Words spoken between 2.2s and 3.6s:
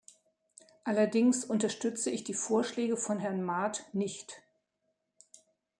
die Vorschläge von Herrn